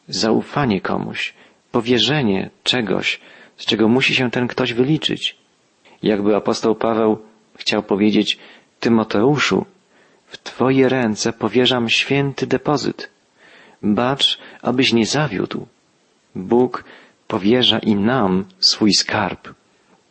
zaufanie 0.08 0.80
komuś, 0.80 1.34
powierzenie 1.72 2.50
czegoś, 2.62 3.20
z 3.56 3.64
czego 3.64 3.88
musi 3.88 4.14
się 4.14 4.30
ten 4.30 4.48
ktoś 4.48 4.72
wyliczyć. 4.72 5.36
Jakby 6.02 6.36
apostoł 6.36 6.74
Paweł 6.74 7.18
chciał 7.56 7.82
powiedzieć 7.82 8.38
Tymoteuszu, 8.80 9.66
w 10.26 10.38
Twoje 10.38 10.88
ręce 10.88 11.32
powierzam 11.32 11.88
święty 11.88 12.46
depozyt. 12.46 13.10
Bacz, 13.82 14.38
abyś 14.62 14.92
nie 14.92 15.06
zawiódł. 15.06 15.66
Bóg 16.34 16.84
powierza 17.28 17.78
i 17.78 17.94
nam 17.94 18.44
swój 18.58 18.92
skarb. 18.94 19.48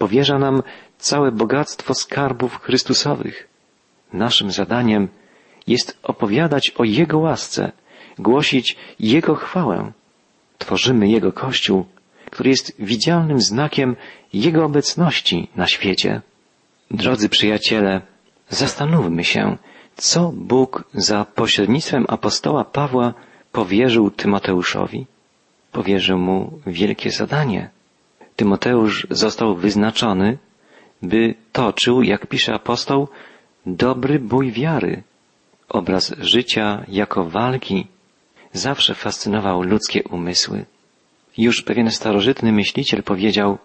Powierza 0.01 0.39
nam 0.39 0.63
całe 0.97 1.31
bogactwo 1.31 1.93
skarbów 1.93 2.61
Chrystusowych. 2.61 3.47
Naszym 4.13 4.51
zadaniem 4.51 5.07
jest 5.67 5.97
opowiadać 6.03 6.69
o 6.77 6.83
Jego 6.83 7.19
łasce, 7.19 7.71
głosić 8.19 8.77
Jego 8.99 9.35
chwałę. 9.35 9.91
Tworzymy 10.57 11.09
Jego 11.09 11.31
Kościół, 11.31 11.85
który 12.31 12.49
jest 12.49 12.75
widzialnym 12.79 13.39
znakiem 13.41 13.95
Jego 14.33 14.65
obecności 14.65 15.49
na 15.55 15.67
świecie. 15.67 16.21
Drodzy 16.91 17.29
przyjaciele, 17.29 18.01
zastanówmy 18.49 19.23
się, 19.23 19.57
co 19.95 20.31
Bóg 20.35 20.83
za 20.93 21.25
pośrednictwem 21.25 22.05
apostoła 22.07 22.63
Pawła 22.65 23.13
powierzył 23.51 24.11
Tymoteuszowi. 24.11 25.05
Powierzył 25.71 26.17
mu 26.17 26.59
wielkie 26.67 27.11
zadanie. 27.11 27.80
Tymoteusz 28.41 29.07
został 29.09 29.55
wyznaczony, 29.55 30.37
by 31.01 31.35
toczył, 31.51 32.03
jak 32.03 32.27
pisze 32.27 32.53
apostoł, 32.53 33.07
dobry 33.65 34.19
bój 34.19 34.51
wiary. 34.51 35.03
Obraz 35.69 36.15
życia 36.19 36.85
jako 36.87 37.23
walki 37.23 37.87
zawsze 38.53 38.95
fascynował 38.95 39.61
ludzkie 39.63 40.03
umysły. 40.03 40.65
Już 41.37 41.61
pewien 41.61 41.91
starożytny 41.91 42.51
myśliciel 42.51 43.03
powiedział, 43.03 43.57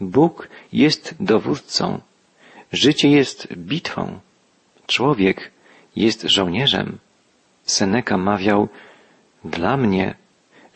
Bóg 0.00 0.48
jest 0.72 1.14
dowódcą, 1.20 2.00
życie 2.72 3.08
jest 3.08 3.56
bitwą, 3.56 4.20
człowiek 4.86 5.50
jest 5.96 6.22
żołnierzem. 6.22 6.98
Seneka 7.64 8.18
mawiał, 8.18 8.68
dla 9.44 9.76
mnie 9.76 10.14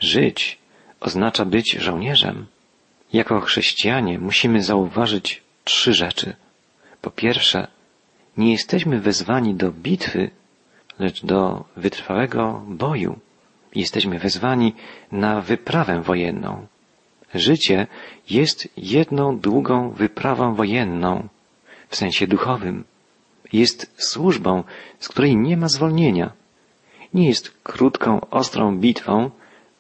żyć 0.01 0.59
oznacza 1.01 1.45
być 1.45 1.73
żołnierzem. 1.73 2.47
Jako 3.13 3.41
chrześcijanie 3.41 4.19
musimy 4.19 4.63
zauważyć 4.63 5.43
trzy 5.65 5.95
rzeczy. 5.95 6.37
Po 7.03 7.11
pierwsze, 7.11 7.69
nie 8.37 8.53
jesteśmy 8.53 9.01
wezwani 9.01 9.55
do 9.55 9.73
bitwy, 9.73 10.31
lecz 10.99 11.25
do 11.25 11.65
wytrwałego 11.77 12.63
boju. 12.67 13.19
Jesteśmy 13.75 14.19
wezwani 14.19 14.75
na 15.13 15.41
wyprawę 15.41 16.03
wojenną. 16.03 16.67
Życie 17.35 17.87
jest 18.31 18.69
jedną 18.77 19.39
długą 19.39 19.91
wyprawą 19.91 20.55
wojenną, 20.55 21.29
w 21.89 21.97
sensie 21.97 22.27
duchowym. 22.27 22.85
Jest 23.53 23.95
służbą, 23.97 24.65
z 24.99 25.09
której 25.09 25.37
nie 25.37 25.57
ma 25.57 25.69
zwolnienia. 25.69 26.33
Nie 27.15 27.29
jest 27.29 27.51
krótką, 27.63 28.21
ostrą 28.31 28.79
bitwą, 28.79 29.31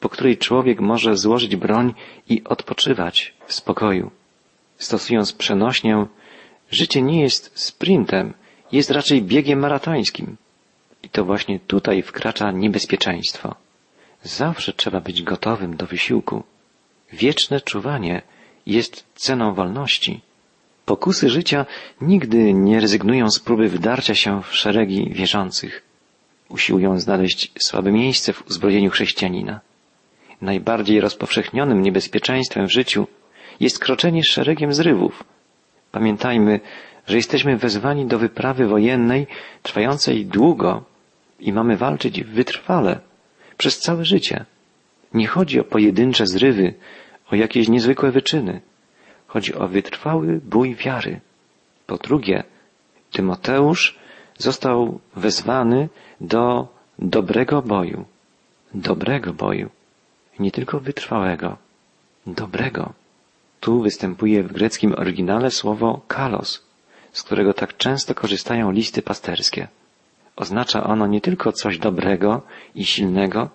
po 0.00 0.08
której 0.08 0.36
człowiek 0.36 0.80
może 0.80 1.16
złożyć 1.16 1.56
broń 1.56 1.94
i 2.28 2.44
odpoczywać 2.44 3.34
w 3.46 3.54
spokoju. 3.54 4.10
Stosując 4.76 5.32
przenośnię, 5.32 6.06
życie 6.70 7.02
nie 7.02 7.20
jest 7.20 7.50
sprintem, 7.54 8.34
jest 8.72 8.90
raczej 8.90 9.22
biegiem 9.22 9.58
maratońskim. 9.58 10.36
I 11.02 11.08
to 11.08 11.24
właśnie 11.24 11.60
tutaj 11.60 12.02
wkracza 12.02 12.50
niebezpieczeństwo. 12.52 13.54
Zawsze 14.22 14.72
trzeba 14.72 15.00
być 15.00 15.22
gotowym 15.22 15.76
do 15.76 15.86
wysiłku. 15.86 16.42
Wieczne 17.12 17.60
czuwanie 17.60 18.22
jest 18.66 19.04
ceną 19.14 19.54
wolności. 19.54 20.20
Pokusy 20.84 21.30
życia 21.30 21.66
nigdy 22.00 22.54
nie 22.54 22.80
rezygnują 22.80 23.30
z 23.30 23.40
próby 23.40 23.68
wdarcia 23.68 24.14
się 24.14 24.42
w 24.42 24.56
szeregi 24.56 25.10
wierzących. 25.12 25.82
Usiłują 26.48 27.00
znaleźć 27.00 27.52
słabe 27.58 27.92
miejsce 27.92 28.32
w 28.32 28.46
uzbrojeniu 28.46 28.90
chrześcijanina. 28.90 29.60
Najbardziej 30.42 31.00
rozpowszechnionym 31.00 31.82
niebezpieczeństwem 31.82 32.66
w 32.66 32.72
życiu 32.72 33.06
jest 33.60 33.78
kroczenie 33.78 34.24
szeregiem 34.24 34.72
zrywów. 34.72 35.24
Pamiętajmy, 35.92 36.60
że 37.06 37.16
jesteśmy 37.16 37.56
wezwani 37.56 38.06
do 38.06 38.18
wyprawy 38.18 38.66
wojennej 38.66 39.26
trwającej 39.62 40.26
długo 40.26 40.84
i 41.40 41.52
mamy 41.52 41.76
walczyć 41.76 42.22
wytrwale 42.22 43.00
przez 43.56 43.78
całe 43.78 44.04
życie. 44.04 44.44
Nie 45.14 45.26
chodzi 45.26 45.60
o 45.60 45.64
pojedyncze 45.64 46.26
zrywy, 46.26 46.74
o 47.30 47.36
jakieś 47.36 47.68
niezwykłe 47.68 48.10
wyczyny. 48.10 48.60
Chodzi 49.26 49.54
o 49.54 49.68
wytrwały 49.68 50.40
bój 50.44 50.74
wiary. 50.74 51.20
Po 51.86 51.96
drugie, 51.96 52.44
Tymoteusz 53.12 53.98
został 54.38 55.00
wezwany 55.16 55.88
do 56.20 56.68
dobrego 56.98 57.62
boju. 57.62 58.04
Dobrego 58.74 59.32
boju. 59.32 59.70
Nie 60.38 60.50
tylko 60.50 60.80
wytrwałego. 60.80 61.56
Dobrego. 62.26 62.92
Tu 63.60 63.82
występuje 63.82 64.42
w 64.42 64.52
greckim 64.52 64.94
oryginale 64.98 65.50
słowo 65.50 66.00
kalos, 66.08 66.62
z 67.12 67.22
którego 67.22 67.54
tak 67.54 67.76
często 67.76 68.14
korzystają 68.14 68.70
listy 68.70 69.02
pasterskie. 69.02 69.68
Oznacza 70.36 70.84
ono 70.84 71.06
nie 71.06 71.20
tylko 71.20 71.52
coś 71.52 71.78
dobrego 71.78 72.42
i 72.74 72.84
silnego, 72.84 73.50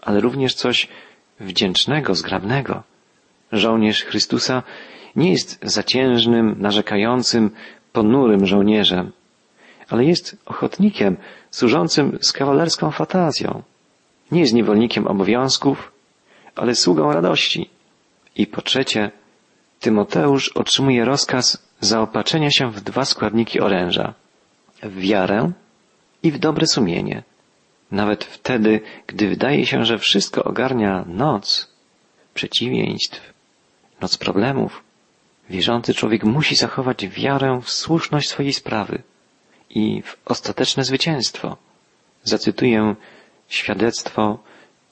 ale 0.00 0.20
również 0.20 0.54
coś 0.54 0.88
wdzięcznego, 1.40 2.14
zgrabnego. 2.14 2.82
Żołnierz 3.52 4.04
Chrystusa 4.04 4.62
nie 5.16 5.30
jest 5.30 5.58
zaciężnym, 5.62 6.54
narzekającym, 6.58 7.50
ponurym 7.92 8.46
żołnierzem, 8.46 9.12
ale 9.88 10.04
jest 10.04 10.36
ochotnikiem 10.46 11.16
służącym 11.50 12.18
z 12.20 12.32
kawalerską 12.32 12.90
fantazją. 12.90 13.62
Nie 14.30 14.40
jest 14.40 14.52
niewolnikiem 14.52 15.06
obowiązków, 15.06 15.91
ale 16.56 16.74
sługą 16.74 17.12
radości. 17.12 17.70
I 18.36 18.46
po 18.46 18.62
trzecie, 18.62 19.10
Tymoteusz 19.80 20.48
otrzymuje 20.48 21.04
rozkaz 21.04 21.68
zaopatrzenia 21.80 22.50
się 22.50 22.70
w 22.70 22.80
dwa 22.80 23.04
składniki 23.04 23.60
oręża. 23.60 24.14
W 24.82 25.00
wiarę 25.00 25.52
i 26.22 26.32
w 26.32 26.38
dobre 26.38 26.66
sumienie. 26.66 27.22
Nawet 27.90 28.24
wtedy, 28.24 28.80
gdy 29.06 29.28
wydaje 29.28 29.66
się, 29.66 29.84
że 29.84 29.98
wszystko 29.98 30.44
ogarnia 30.44 31.04
noc 31.08 31.68
przeciwieństw, 32.34 33.32
noc 34.00 34.16
problemów, 34.18 34.82
wierzący 35.50 35.94
człowiek 35.94 36.24
musi 36.24 36.54
zachować 36.54 37.08
wiarę 37.08 37.60
w 37.62 37.70
słuszność 37.70 38.28
swojej 38.28 38.52
sprawy 38.52 39.02
i 39.70 40.02
w 40.02 40.16
ostateczne 40.24 40.84
zwycięstwo. 40.84 41.56
Zacytuję 42.22 42.94
świadectwo 43.48 44.38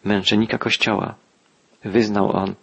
męczennika 0.04 0.58
Kościoła. 0.58 1.14
Wyznał 1.84 2.32
on, 2.32 2.54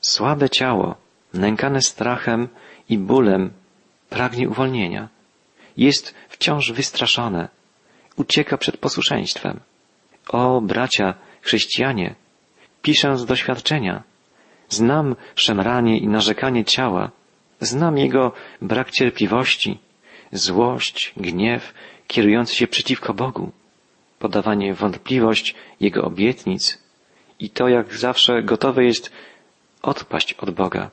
słabe 0.00 0.50
ciało, 0.50 0.94
nękane 1.34 1.82
strachem 1.82 2.48
i 2.88 2.98
bólem, 2.98 3.50
pragnie 4.10 4.48
uwolnienia. 4.48 5.08
Jest 5.76 6.14
wciąż 6.28 6.72
wystraszone, 6.72 7.48
ucieka 8.16 8.58
przed 8.58 8.76
posłuszeństwem. 8.76 9.60
O, 10.28 10.60
bracia, 10.60 11.14
chrześcijanie, 11.40 12.14
piszę 12.82 13.18
z 13.18 13.26
doświadczenia. 13.26 14.02
Znam 14.68 15.16
szemranie 15.34 15.98
i 15.98 16.08
narzekanie 16.08 16.64
ciała, 16.64 17.10
znam 17.60 17.98
jego 17.98 18.32
brak 18.62 18.90
cierpliwości, 18.90 19.78
złość, 20.32 21.12
gniew 21.16 21.74
kierujący 22.06 22.54
się 22.54 22.66
przeciwko 22.66 23.14
Bogu, 23.14 23.52
podawanie 24.18 24.74
wątpliwość 24.74 25.54
Jego 25.80 26.02
obietnic 26.04 26.87
i 27.38 27.50
to, 27.50 27.68
jak 27.68 27.94
zawsze 27.94 28.42
gotowe 28.42 28.84
jest 28.84 29.12
odpaść 29.82 30.34
od 30.34 30.50
Boga. 30.50 30.90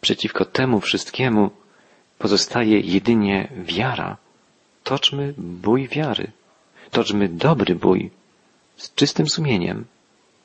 Przeciwko 0.00 0.44
temu 0.44 0.80
wszystkiemu 0.80 1.50
pozostaje 2.18 2.80
jedynie 2.80 3.48
wiara. 3.56 4.16
Toczmy 4.84 5.34
bój 5.38 5.88
wiary. 5.88 6.32
Toczmy 6.90 7.28
dobry 7.28 7.74
bój 7.74 8.10
z 8.76 8.94
czystym 8.94 9.28
sumieniem. 9.28 9.84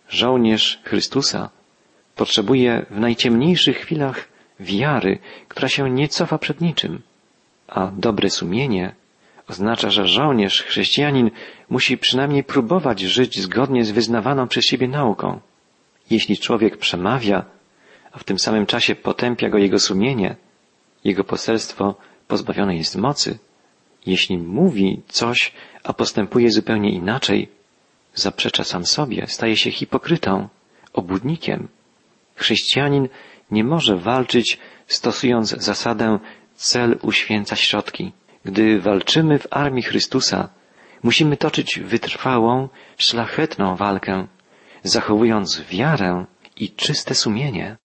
Żołnierz 0.10 0.80
Chrystusa 0.84 1.50
potrzebuje 2.16 2.86
w 2.90 3.00
najciemniejszych 3.00 3.78
chwilach 3.78 4.28
wiary, 4.60 5.20
która 5.48 5.68
się 5.70 5.90
nie 5.90 6.08
cofa 6.08 6.38
przed 6.38 6.62
niczym. 6.62 7.02
A 7.68 7.88
dobre 7.88 8.30
sumienie 8.30 8.96
oznacza, 9.50 9.90
że 9.90 10.08
żołnierz, 10.08 10.64
chrześcijanin 10.64 11.32
musi 11.70 11.98
przynajmniej 11.98 12.44
próbować 12.44 13.00
żyć 13.00 13.40
zgodnie 13.40 13.86
z 13.86 13.92
wyznawaną 13.92 14.48
przez 14.48 14.66
siebie 14.66 14.88
nauką. 14.88 15.40
Jeśli 16.10 16.38
człowiek 16.38 16.78
przemawia, 16.78 17.46
a 18.12 18.20
w 18.20 18.24
tym 18.24 18.40
samym 18.40 18.66
czasie 18.66 18.96
potępia 18.96 19.50
go 19.50 19.58
jego 19.58 19.80
sumienie, 19.80 20.36
jego 21.04 21.24
poselstwo 21.24 21.96
pozbawione 22.28 22.76
jest 22.76 22.96
mocy, 22.96 23.40
jeśli 24.06 24.38
mówi 24.38 25.02
coś, 25.08 25.54
a 25.84 25.94
postępuje 25.94 26.52
zupełnie 26.52 26.92
inaczej, 26.92 27.50
zaprzecza 28.14 28.64
sam 28.64 28.86
sobie, 28.86 29.28
staje 29.28 29.58
się 29.58 29.72
hipokrytą, 29.72 30.48
obłudnikiem. 30.94 31.68
Chrześcijanin 32.36 33.10
nie 33.52 33.64
może 33.64 33.98
walczyć 33.98 34.58
stosując 34.88 35.50
zasadę 35.50 36.20
cel 36.56 36.98
uświęca 37.02 37.56
środki. 37.56 38.12
Gdy 38.48 38.80
walczymy 38.82 39.40
w 39.40 39.48
armii 39.52 39.84
Chrystusa, 39.84 40.50
musimy 41.04 41.38
toczyć 41.38 41.80
wytrwałą, 41.80 42.70
szlachetną 42.98 43.76
walkę, 43.76 44.28
zachowując 44.84 45.62
wiarę 45.62 46.26
i 46.56 46.70
czyste 46.70 47.16
sumienie. 47.16 47.78